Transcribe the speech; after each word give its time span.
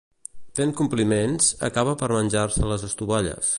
Fent 0.59 0.73
compliments, 0.79 1.51
acaba 1.69 1.95
per 2.01 2.11
menjar-se 2.17 2.73
les 2.75 2.89
estovalles. 2.91 3.49